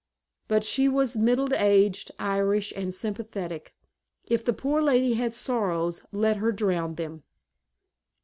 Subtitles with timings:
[0.47, 3.75] But she was middle aged, Irish, and sympathetic.
[4.25, 7.21] If the poor lady had sorrows let her drown them.